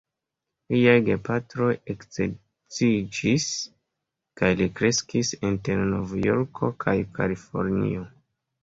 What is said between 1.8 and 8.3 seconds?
eksedziĝis, kaj li kreskis inter Novjorko kaj Kalifornio.